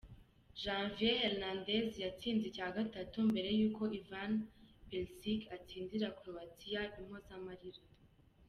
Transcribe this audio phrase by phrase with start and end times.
[0.61, 4.31] Javier Hernández yatsinze icya gatatu mbere y’uko Ivan
[4.87, 7.81] Perišić atsindira Croatia impozamarira.